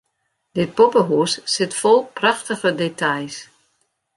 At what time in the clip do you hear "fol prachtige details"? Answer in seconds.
1.81-3.35